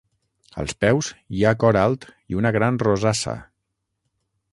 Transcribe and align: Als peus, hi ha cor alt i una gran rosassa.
Als 0.61 0.71
peus, 0.85 1.09
hi 1.39 1.43
ha 1.45 1.51
cor 1.63 1.79
alt 1.81 2.07
i 2.33 2.39
una 2.39 2.53
gran 2.57 2.81
rosassa. 2.85 3.37